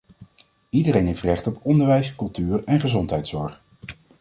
Iedereen 0.69 1.05
heeft 1.05 1.21
recht 1.21 1.47
op 1.47 1.59
onderwijs, 1.63 2.15
cultuur 2.15 2.63
en 2.63 2.79
gezondheidszorg. 2.79 3.63